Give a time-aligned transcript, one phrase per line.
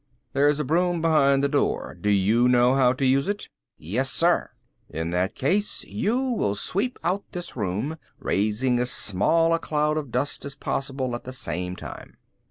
[0.33, 1.93] "There is a broom behind the door.
[1.93, 4.49] Do you know how to use it?" "Yes, sir."
[4.89, 10.09] "In that case you will sweep out this room, raising as small a cloud of
[10.09, 12.17] dust as possible at the same time."